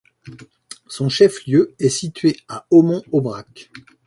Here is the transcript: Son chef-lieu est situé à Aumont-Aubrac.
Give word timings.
Son 0.87 1.09
chef-lieu 1.09 1.75
est 1.77 1.89
situé 1.89 2.35
à 2.47 2.65
Aumont-Aubrac. 2.71 3.69